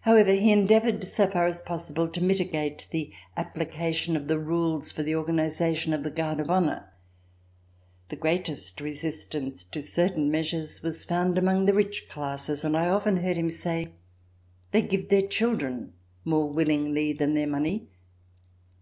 [0.00, 5.02] However, he endeavored so far as possible to mitigate the application of the rules for
[5.02, 6.90] the organization of the Guards of Honor.
[8.08, 13.18] The greatest resistance to certain measures was found among the rich classes, and I often
[13.18, 13.92] heard him say:
[14.70, 15.92] "They give their children
[16.24, 17.88] more willingly than their money."